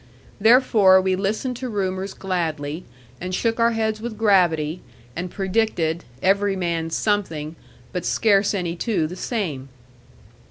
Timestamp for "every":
6.23-6.55